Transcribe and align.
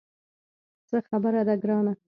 څه 0.87 0.97
خبره 1.07 1.41
ده 1.47 1.55
ګرانه. 1.61 1.93